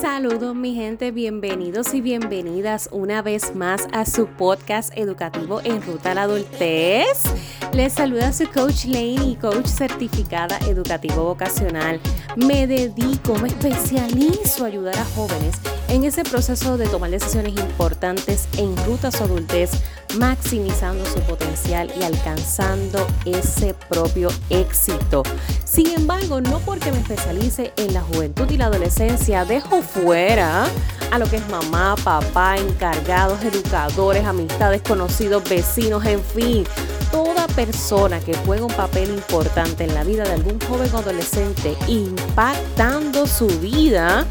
[0.00, 6.12] Saludos mi gente, bienvenidos y bienvenidas una vez más a su podcast educativo en ruta
[6.12, 7.24] a la adultez.
[7.72, 11.98] Les saluda su coach Lane y coach certificada educativo vocacional.
[12.36, 15.56] Me dedico, me especializo a ayudar a jóvenes
[15.88, 19.70] en ese proceso de tomar decisiones importantes en ruta a su adultez,
[20.18, 25.22] maximizando su potencial y alcanzando ese propio éxito.
[25.64, 30.66] Sin embargo, no porque me especialice en la juventud y la adolescencia, dejo fuera
[31.10, 36.64] a lo que es mamá, papá, encargados, educadores, amistades, conocidos, vecinos, en fin,
[37.10, 41.76] toda persona que juega un papel importante en la vida de algún joven o adolescente,
[41.86, 44.26] impactando su vida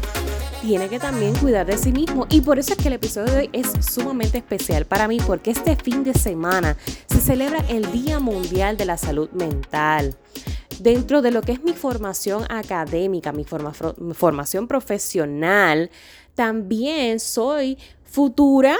[0.62, 2.26] tiene que también cuidar de sí mismo.
[2.30, 5.50] Y por eso es que el episodio de hoy es sumamente especial para mí, porque
[5.50, 6.76] este fin de semana
[7.06, 10.16] se celebra el Día Mundial de la Salud Mental.
[10.80, 15.90] Dentro de lo que es mi formación académica, mi formación profesional,
[16.34, 18.76] también soy futura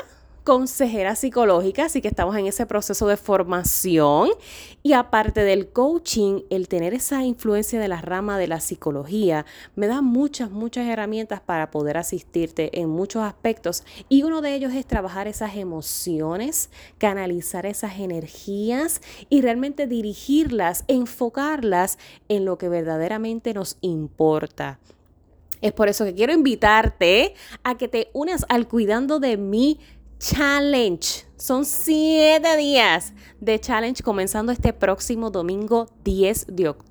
[0.48, 4.30] consejera psicológica, así que estamos en ese proceso de formación.
[4.82, 9.44] Y aparte del coaching, el tener esa influencia de la rama de la psicología
[9.76, 13.84] me da muchas, muchas herramientas para poder asistirte en muchos aspectos.
[14.08, 21.98] Y uno de ellos es trabajar esas emociones, canalizar esas energías y realmente dirigirlas, enfocarlas
[22.30, 24.78] en lo que verdaderamente nos importa.
[25.60, 29.78] Es por eso que quiero invitarte a que te unas al cuidando de mí
[30.18, 31.26] challenge.
[31.36, 36.88] Son siete días de challenge comenzando este próximo domingo 10 de octubre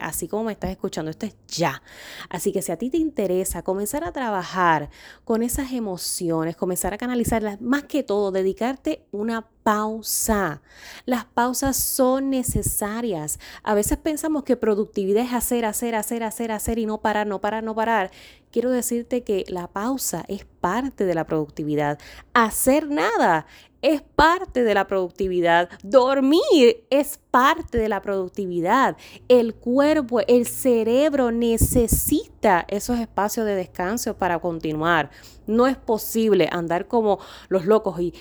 [0.00, 1.82] así como me estás escuchando, esto es ya.
[2.28, 4.90] Así que si a ti te interesa comenzar a trabajar
[5.24, 10.60] con esas emociones, comenzar a canalizarlas, más que todo, dedicarte una pausa.
[11.06, 13.38] Las pausas son necesarias.
[13.62, 17.40] A veces pensamos que productividad es hacer, hacer, hacer, hacer, hacer y no parar, no
[17.40, 18.10] parar, no parar.
[18.54, 21.98] Quiero decirte que la pausa es parte de la productividad.
[22.34, 23.46] Hacer nada
[23.82, 25.68] es parte de la productividad.
[25.82, 28.96] Dormir es parte de la productividad.
[29.26, 35.10] El cuerpo, el cerebro necesita esos espacios de descanso para continuar.
[35.48, 38.14] No es posible andar como los locos y,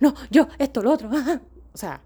[0.00, 1.10] no, yo, esto, lo otro.
[1.74, 2.00] o sea,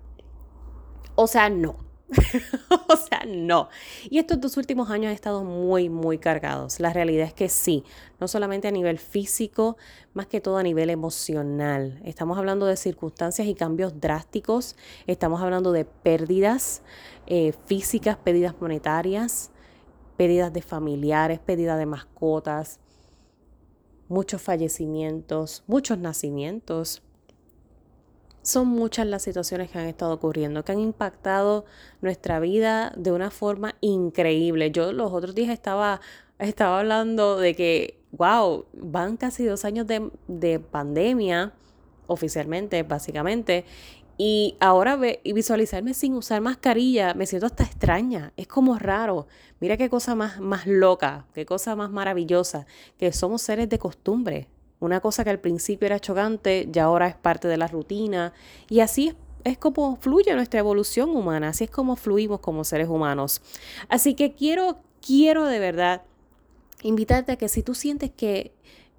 [1.14, 1.85] o sea, no.
[2.88, 3.68] o sea, no.
[4.08, 6.78] Y estos dos últimos años han estado muy, muy cargados.
[6.78, 7.84] La realidad es que sí,
[8.20, 9.76] no solamente a nivel físico,
[10.14, 12.00] más que todo a nivel emocional.
[12.04, 16.82] Estamos hablando de circunstancias y cambios drásticos, estamos hablando de pérdidas
[17.26, 19.50] eh, físicas, pérdidas monetarias,
[20.16, 22.78] pérdidas de familiares, pérdidas de mascotas,
[24.08, 27.02] muchos fallecimientos, muchos nacimientos,
[28.46, 31.64] son muchas las situaciones que han estado ocurriendo, que han impactado
[32.00, 34.70] nuestra vida de una forma increíble.
[34.70, 36.00] Yo los otros días estaba,
[36.38, 41.54] estaba hablando de que, wow, van casi dos años de, de pandemia,
[42.06, 43.64] oficialmente, básicamente,
[44.16, 49.26] y ahora ve, y visualizarme sin usar mascarilla, me siento hasta extraña, es como raro.
[49.58, 52.64] Mira qué cosa más, más loca, qué cosa más maravillosa,
[52.96, 54.48] que somos seres de costumbre.
[54.78, 58.32] Una cosa que al principio era chocante, ya ahora es parte de la rutina.
[58.68, 59.14] Y así es,
[59.44, 63.40] es como fluye nuestra evolución humana, así es como fluimos como seres humanos.
[63.88, 66.02] Así que quiero, quiero de verdad
[66.82, 68.52] invitarte a que si tú sientes que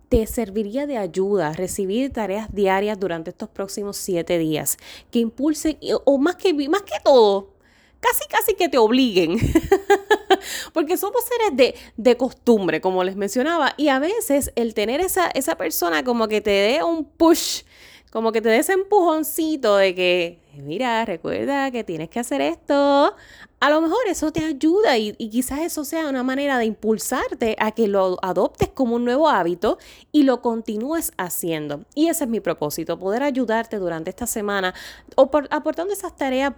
[0.10, 4.78] te serviría de ayuda recibir tareas diarias durante estos próximos siete días
[5.12, 7.54] que impulsen, o más que, más que todo,
[8.00, 9.38] casi casi que te obliguen
[10.74, 15.56] porque somos seres de, costumbre, como les mencionaba, y a veces el tener esa, esa
[15.56, 17.64] persona como que te dé un push,
[18.12, 23.16] como que te dé ese empujoncito de que, mira, recuerda que tienes que hacer esto,
[23.60, 27.56] a lo mejor eso te ayuda y, y, quizás eso sea una manera de impulsarte
[27.60, 29.78] a que lo adoptes como un nuevo hábito
[30.12, 31.86] y lo continúes haciendo.
[31.96, 34.74] Y ese es mi propósito, poder ayudarte durante esta semana
[35.16, 36.54] o aportando esas tareas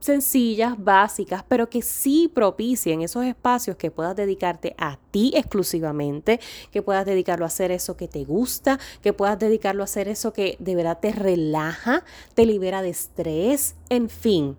[0.00, 6.82] sencillas, básicas, pero que sí propicien esos espacios que puedas dedicarte a ti exclusivamente, que
[6.82, 10.56] puedas dedicarlo a hacer eso que te gusta, que puedas dedicarlo a hacer eso que
[10.60, 12.04] de verdad te relaja,
[12.34, 14.56] te libera de estrés, en fin.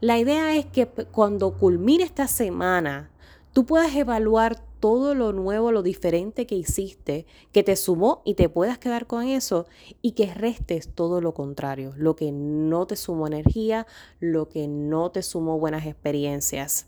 [0.00, 3.10] La idea es que cuando culmine esta semana,
[3.52, 8.48] tú puedas evaluar todo lo nuevo, lo diferente que hiciste, que te sumó y te
[8.48, 9.66] puedas quedar con eso
[10.02, 13.86] y que restes todo lo contrario, lo que no te sumó energía,
[14.18, 16.86] lo que no te sumó buenas experiencias.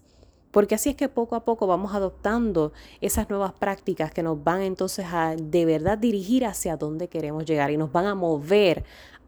[0.50, 4.61] Porque así es que poco a poco vamos adoptando esas nuevas prácticas que nos van
[4.61, 8.85] entonces a de verdad dirigir hacia dónde queremos llegar y nos van a mover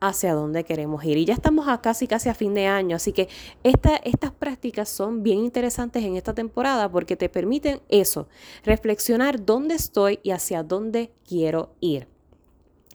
[0.08, 1.16] hacia dónde queremos ir.
[1.16, 3.28] Y ya estamos a casi, casi a fin de año, así que
[3.62, 8.28] estas prácticas son bien interesantes en esta temporada porque te permiten eso,
[8.64, 12.08] reflexionar dónde estoy y hacia dónde quiero ir.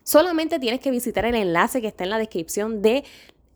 [0.04, 3.04] Solamente tienes que visitar el enlace que está en la descripción de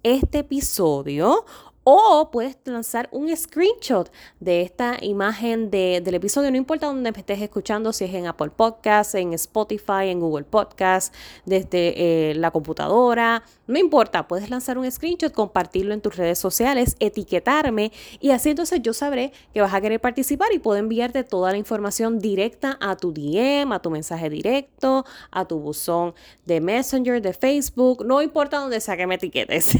[0.03, 1.45] este episodio
[1.83, 7.93] o puedes lanzar un screenshot de esta imagen del episodio, no importa dónde estés escuchando,
[7.93, 11.15] si es en Apple Podcasts, en Spotify, en Google Podcasts,
[11.45, 16.95] desde eh, la computadora, no importa, puedes lanzar un screenshot, compartirlo en tus redes sociales,
[16.99, 21.51] etiquetarme y así entonces yo sabré que vas a querer participar y puedo enviarte toda
[21.51, 26.13] la información directa a tu DM, a tu mensaje directo, a tu buzón
[26.45, 29.77] de Messenger, de Facebook, no importa dónde sea que me etiquetes.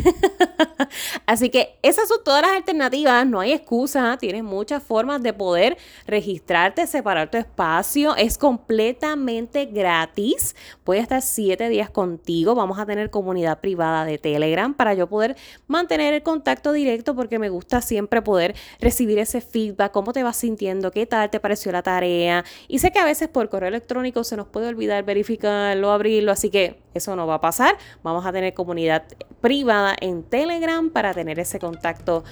[1.26, 5.78] así que esas son todas las alternativas, no hay excusa, tienes muchas formas de poder
[6.08, 13.12] registrarte, separar tu espacio, es completamente gratis, puedes estar siete días contigo, vamos a tener
[13.12, 15.36] comunidad privada de Telegram para yo poder
[15.68, 20.38] mantener el contacto directo porque me gusta siempre poder recibir ese feedback, cómo te vas
[20.38, 22.44] sintiendo, qué tal te pareció la tarea.
[22.68, 26.50] Y sé que a veces por correo electrónico se nos puede olvidar verificarlo, abrirlo, así
[26.50, 29.04] que eso no va a pasar, vamos a tener comunidad
[29.42, 32.24] privada en Telegram para tener ese contacto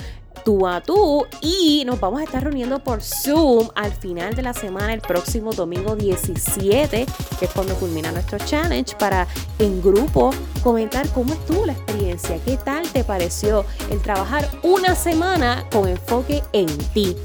[0.45, 1.25] tú a tú.
[1.41, 5.51] Y nos vamos a estar reuniendo por Zoom al final de la semana, el próximo
[5.51, 7.05] domingo 17,
[7.39, 9.27] que es cuando culmina nuestro challenge, para
[9.59, 10.31] en grupo
[10.63, 16.43] comentar cómo estuvo la experiencia, qué tal te pareció el trabajar una semana con enfoque
[16.53, 17.15] en ti,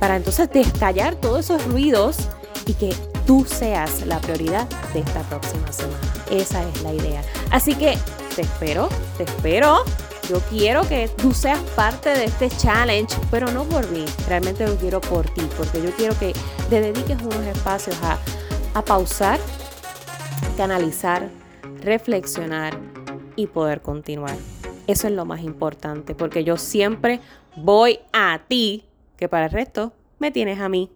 [0.00, 2.16] para entonces descallar todos esos ruidos
[2.66, 2.94] y que
[3.26, 5.98] tú seas la prioridad de esta próxima semana.
[6.30, 7.22] Esa es la idea.
[7.50, 7.96] Así que
[8.34, 9.84] te espero, te espero.
[10.28, 14.74] Yo quiero que tú seas parte de este challenge, pero no por mí, realmente lo
[14.76, 16.32] quiero por ti, porque yo quiero que
[16.70, 18.18] te dediques unos espacios a,
[18.72, 19.38] a pausar,
[20.56, 21.28] canalizar,
[21.82, 22.78] reflexionar
[23.36, 24.36] y poder continuar.
[24.86, 27.20] Eso es lo más importante, porque yo siempre
[27.56, 28.86] voy a ti,
[29.18, 30.90] que para el resto me tienes a mí.